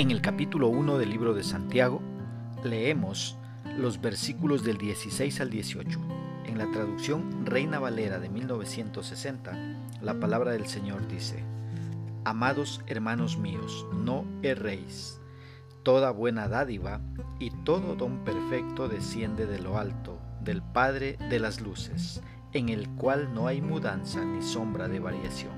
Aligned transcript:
En 0.00 0.10
el 0.10 0.22
capítulo 0.22 0.68
1 0.68 0.96
del 0.96 1.10
libro 1.10 1.34
de 1.34 1.42
Santiago 1.42 2.00
leemos 2.64 3.36
los 3.76 4.00
versículos 4.00 4.64
del 4.64 4.78
16 4.78 5.42
al 5.42 5.50
18. 5.50 6.00
En 6.46 6.56
la 6.56 6.70
traducción 6.70 7.44
Reina 7.44 7.78
Valera 7.78 8.18
de 8.18 8.30
1960, 8.30 9.52
la 10.00 10.18
palabra 10.18 10.52
del 10.52 10.64
Señor 10.64 11.06
dice, 11.06 11.44
Amados 12.24 12.80
hermanos 12.86 13.36
míos, 13.36 13.86
no 13.92 14.24
erréis. 14.40 15.20
Toda 15.82 16.12
buena 16.12 16.48
dádiva 16.48 17.02
y 17.38 17.50
todo 17.50 17.94
don 17.94 18.24
perfecto 18.24 18.88
desciende 18.88 19.44
de 19.44 19.58
lo 19.58 19.76
alto, 19.76 20.18
del 20.40 20.62
Padre 20.62 21.18
de 21.28 21.40
las 21.40 21.60
Luces, 21.60 22.22
en 22.54 22.70
el 22.70 22.88
cual 22.88 23.34
no 23.34 23.48
hay 23.48 23.60
mudanza 23.60 24.24
ni 24.24 24.40
sombra 24.40 24.88
de 24.88 24.98
variación. 24.98 25.52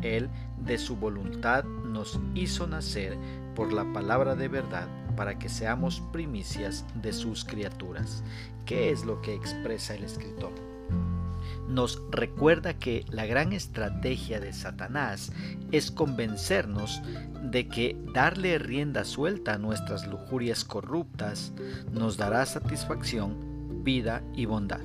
Él, 0.00 0.30
de 0.64 0.78
su 0.78 0.96
voluntad, 0.96 1.64
nos 1.64 2.18
hizo 2.34 2.66
nacer 2.66 3.18
por 3.54 3.72
la 3.72 3.90
palabra 3.92 4.34
de 4.34 4.48
verdad 4.48 4.88
para 5.16 5.38
que 5.38 5.48
seamos 5.48 6.02
primicias 6.12 6.84
de 6.94 7.12
sus 7.12 7.44
criaturas. 7.44 8.22
¿Qué 8.64 8.90
es 8.90 9.04
lo 9.04 9.20
que 9.20 9.34
expresa 9.34 9.94
el 9.94 10.04
escritor? 10.04 10.52
Nos 11.68 12.02
recuerda 12.10 12.74
que 12.74 13.04
la 13.10 13.26
gran 13.26 13.52
estrategia 13.52 14.40
de 14.40 14.52
Satanás 14.52 15.32
es 15.70 15.90
convencernos 15.90 17.02
de 17.42 17.68
que 17.68 17.96
darle 18.12 18.58
rienda 18.58 19.04
suelta 19.04 19.54
a 19.54 19.58
nuestras 19.58 20.06
lujurias 20.06 20.64
corruptas 20.64 21.52
nos 21.92 22.16
dará 22.16 22.44
satisfacción, 22.46 23.84
vida 23.84 24.22
y 24.34 24.46
bondad. 24.46 24.80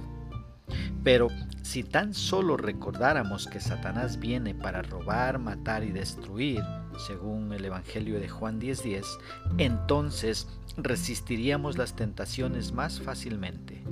Pero 1.04 1.30
si 1.62 1.84
tan 1.84 2.14
solo 2.14 2.58
recordáramos 2.58 3.48
que 3.48 3.60
Satanás 3.60 4.20
viene 4.20 4.54
para 4.54 4.82
robar, 4.82 5.40
matar 5.40 5.84
y 5.84 5.92
destruir, 5.92 6.64
según 7.08 7.52
el 7.54 7.66
Evangelio 7.66 8.20
de 8.20 8.30
Juan 8.30 8.60
10:10, 8.60 9.06
entonces 9.58 10.48
resistiríamos 10.78 11.78
las 11.78 11.96
tentaciones 11.96 12.72
más 12.72 13.02
fácilmente. 13.02 13.84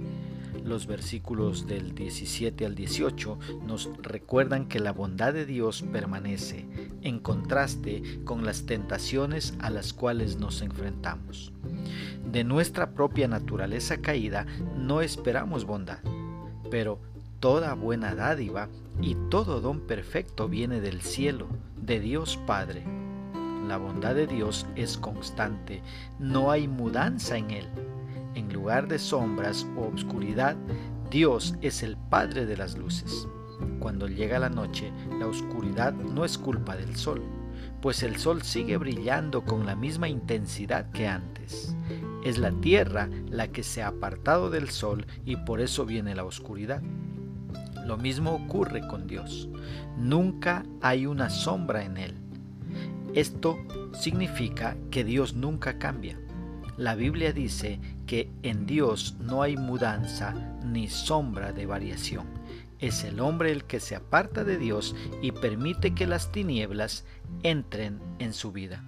Los 0.63 0.87
versículos 0.87 1.67
del 1.67 1.93
17 1.93 2.65
al 2.65 2.73
18 2.73 3.37
nos 3.65 3.89
recuerdan 4.01 4.67
que 4.67 4.79
la 4.79 4.93
bondad 4.93 5.33
de 5.33 5.45
Dios 5.45 5.81
permanece, 5.81 6.65
en 7.01 7.19
contraste 7.19 8.21
con 8.23 8.45
las 8.45 8.65
tentaciones 8.65 9.55
a 9.59 9.69
las 9.69 9.91
cuales 9.91 10.37
nos 10.37 10.61
enfrentamos. 10.61 11.51
De 12.31 12.45
nuestra 12.45 12.93
propia 12.93 13.27
naturaleza 13.27 13.97
caída 13.97 14.45
no 14.77 15.01
esperamos 15.01 15.65
bondad, 15.65 15.99
pero 16.73 16.97
toda 17.39 17.75
buena 17.75 18.15
dádiva 18.15 18.67
y 18.99 19.13
todo 19.29 19.61
don 19.61 19.81
perfecto 19.81 20.49
viene 20.49 20.81
del 20.81 21.01
cielo, 21.01 21.45
de 21.79 21.99
Dios 21.99 22.39
Padre. 22.47 22.83
La 23.67 23.77
bondad 23.77 24.15
de 24.15 24.25
Dios 24.25 24.65
es 24.75 24.97
constante, 24.97 25.83
no 26.17 26.49
hay 26.49 26.67
mudanza 26.67 27.37
en 27.37 27.51
él. 27.51 27.67
En 28.33 28.51
lugar 28.51 28.87
de 28.87 28.97
sombras 28.97 29.67
o 29.77 29.81
obscuridad, 29.81 30.55
Dios 31.11 31.53
es 31.61 31.83
el 31.83 31.95
Padre 31.95 32.47
de 32.47 32.57
las 32.57 32.75
luces. 32.75 33.27
Cuando 33.79 34.07
llega 34.07 34.39
la 34.39 34.49
noche, 34.49 34.91
la 35.19 35.27
oscuridad 35.27 35.93
no 35.93 36.25
es 36.25 36.39
culpa 36.39 36.75
del 36.75 36.95
sol, 36.95 37.21
pues 37.83 38.01
el 38.01 38.15
sol 38.15 38.43
sigue 38.43 38.77
brillando 38.77 39.43
con 39.43 39.65
la 39.65 39.75
misma 39.75 40.07
intensidad 40.07 40.89
que 40.91 41.05
antes. 41.05 41.75
Es 42.23 42.37
la 42.37 42.51
tierra 42.51 43.09
la 43.29 43.49
que 43.49 43.61
se 43.61 43.83
ha 43.83 43.89
apartado 43.89 44.49
del 44.49 44.69
sol 44.69 45.05
y 45.25 45.35
por 45.35 45.59
eso 45.59 45.85
viene 45.85 46.15
la 46.15 46.23
oscuridad. 46.23 46.81
Lo 47.85 47.97
mismo 47.97 48.31
ocurre 48.35 48.87
con 48.87 49.05
Dios. 49.05 49.49
Nunca 49.97 50.63
hay 50.79 51.05
una 51.05 51.29
sombra 51.29 51.83
en 51.83 51.97
Él. 51.97 52.15
Esto 53.15 53.57
significa 53.99 54.77
que 54.89 55.03
Dios 55.03 55.33
nunca 55.33 55.77
cambia. 55.77 56.17
La 56.77 56.95
Biblia 56.95 57.33
dice 57.33 57.81
que 58.07 58.31
en 58.43 58.65
Dios 58.65 59.17
no 59.19 59.41
hay 59.41 59.57
mudanza 59.57 60.33
ni 60.63 60.87
sombra 60.87 61.51
de 61.51 61.65
variación. 61.65 62.27
Es 62.83 63.03
el 63.03 63.19
hombre 63.19 63.51
el 63.51 63.63
que 63.63 63.79
se 63.79 63.95
aparta 63.95 64.43
de 64.43 64.57
Dios 64.57 64.95
y 65.21 65.31
permite 65.31 65.95
que 65.95 66.05
las 66.05 66.31
tinieblas 66.31 67.05
entren 67.41 67.99
en 68.19 68.33
su 68.33 68.51
vida. 68.51 68.83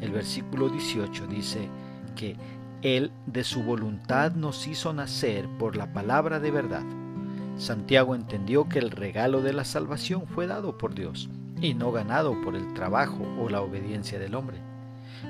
El 0.00 0.10
versículo 0.10 0.68
18 0.68 1.26
dice 1.28 1.68
que 2.16 2.36
Él 2.82 3.12
de 3.26 3.44
su 3.44 3.62
voluntad 3.62 4.32
nos 4.32 4.66
hizo 4.66 4.92
nacer 4.92 5.48
por 5.58 5.76
la 5.76 5.92
palabra 5.92 6.40
de 6.40 6.50
verdad 6.50 6.84
Santiago 7.56 8.14
entendió 8.14 8.68
que 8.68 8.78
el 8.78 8.90
regalo 8.90 9.42
de 9.42 9.52
la 9.52 9.64
salvación 9.64 10.26
fue 10.26 10.46
dado 10.46 10.78
por 10.78 10.94
Dios 10.94 11.28
y 11.60 11.74
no 11.74 11.92
ganado 11.92 12.40
por 12.42 12.56
el 12.56 12.74
trabajo 12.74 13.22
o 13.38 13.48
la 13.48 13.60
obediencia 13.60 14.18
del 14.18 14.34
hombre. 14.34 14.58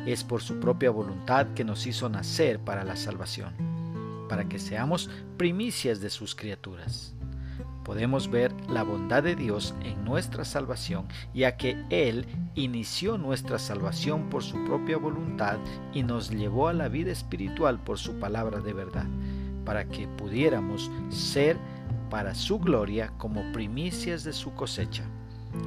Es 0.07 0.25
por 0.25 0.41
su 0.41 0.59
propia 0.61 0.91
voluntad 0.91 1.49
que 1.55 1.65
nos 1.65 1.87
hizo 1.87 2.09
nacer 2.09 2.59
para 2.61 2.85
la 2.85 2.97
salvación, 2.97 3.53
para 4.29 4.49
que 4.49 4.59
seamos 4.59 5.11
primicias 5.37 6.01
de 6.01 6.11
sus 6.11 6.35
criaturas. 6.35 7.15
Podemos 7.85 8.31
ver 8.31 8.53
la 8.69 8.83
bondad 8.83 9.23
de 9.23 9.35
Dios 9.35 9.75
en 9.83 10.05
nuestra 10.05 10.45
salvación, 10.45 11.07
ya 11.35 11.57
que 11.57 11.85
Él 11.91 12.27
inició 12.55 13.19
nuestra 13.19 13.59
salvación 13.59 14.31
por 14.31 14.43
su 14.43 14.63
propia 14.65 14.99
voluntad 14.99 15.59
y 15.93 16.03
nos 16.03 16.31
llevó 16.31 16.69
a 16.69 16.73
la 16.73 16.89
vida 16.89 17.11
espiritual 17.11 17.81
por 17.81 17.99
su 17.99 18.19
palabra 18.19 18.61
de 18.61 18.73
verdad, 18.73 19.07
para 19.65 19.85
que 19.87 20.07
pudiéramos 20.07 20.91
ser 21.09 21.57
para 22.09 22.35
su 22.35 22.59
gloria 22.59 23.13
como 23.19 23.53
primicias 23.53 24.23
de 24.23 24.33
su 24.33 24.53
cosecha. 24.55 25.05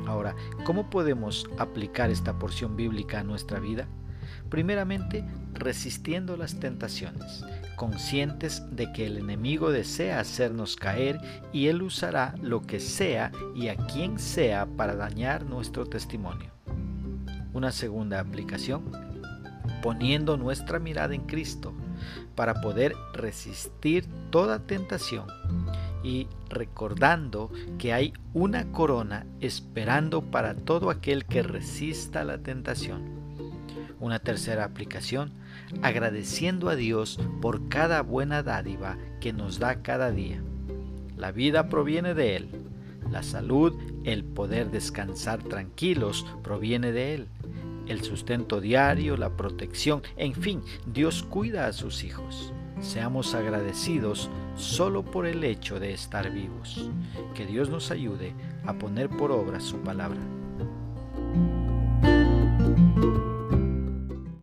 Ahora, 0.08 0.36
¿cómo 0.64 0.90
podemos 0.90 1.50
aplicar 1.58 2.10
esta 2.10 2.38
porción 2.38 2.76
bíblica 2.76 3.20
a 3.20 3.24
nuestra 3.24 3.60
vida? 3.60 3.88
Primeramente, 4.50 5.24
resistiendo 5.54 6.38
las 6.38 6.60
tentaciones, 6.60 7.44
conscientes 7.76 8.64
de 8.72 8.92
que 8.92 9.06
el 9.06 9.18
enemigo 9.18 9.72
desea 9.72 10.20
hacernos 10.20 10.76
caer 10.76 11.20
y 11.52 11.68
él 11.68 11.82
usará 11.82 12.36
lo 12.42 12.62
que 12.62 12.80
sea 12.80 13.32
y 13.56 13.68
a 13.68 13.76
quien 13.76 14.20
sea 14.20 14.66
para 14.66 14.96
dañar 14.96 15.46
nuestro 15.46 15.86
testimonio. 15.86 16.52
Una 17.54 17.72
segunda 17.72 18.20
aplicación, 18.20 18.92
poniendo 19.82 20.38
nuestra 20.38 20.80
mirada 20.80 21.16
en 21.16 21.22
Cristo 21.22 21.74
para 22.36 22.62
poder 22.62 22.96
resistir 23.14 24.06
toda 24.30 24.60
tentación 24.60 25.28
y 26.04 26.28
recordando 26.50 27.52
que 27.80 27.94
hay 27.94 28.14
una 28.34 28.72
corona 28.72 29.26
esperando 29.42 30.22
para 30.22 30.56
todo 30.56 30.90
aquel 30.90 31.26
que 31.26 31.42
resista 31.42 32.24
la 32.24 32.38
tentación. 32.38 33.25
Una 34.00 34.20
tercera 34.20 34.66
aplicación, 34.66 35.32
agradeciendo 35.82 36.70
a 36.70 36.76
Dios 36.76 37.20
por 37.42 37.70
cada 37.70 38.02
buena 38.02 38.44
dádiva 38.44 38.98
que 39.22 39.34
nos 39.34 39.60
da 39.60 39.82
cada 39.82 40.12
día. 40.12 40.42
La 41.18 41.32
vida 41.32 41.70
proviene 41.70 42.14
de 42.14 42.36
Él. 42.36 42.50
La 43.10 43.24
salud, 43.24 43.74
el 44.04 44.24
poder 44.24 44.72
descansar 44.72 45.42
tranquilos 45.44 46.26
proviene 46.44 46.92
de 46.92 47.14
Él. 47.14 47.28
El 47.88 48.02
sustento 48.04 48.60
diario, 48.60 49.16
la 49.16 49.38
protección, 49.38 50.02
en 50.18 50.34
fin, 50.34 50.62
Dios 50.88 51.24
cuida 51.24 51.68
a 51.68 51.74
sus 51.74 52.04
hijos. 52.04 52.52
Seamos 52.82 53.34
agradecidos 53.34 54.30
solo 54.56 55.04
por 55.04 55.26
el 55.26 55.44
hecho 55.44 55.80
de 55.80 55.94
estar 55.94 56.32
vivos. 56.32 56.90
Que 57.34 57.46
Dios 57.46 57.70
nos 57.70 57.92
ayude 57.92 58.34
a 58.66 58.74
poner 58.74 59.10
por 59.10 59.32
obra 59.32 59.60
su 59.60 59.78
palabra. 59.78 60.20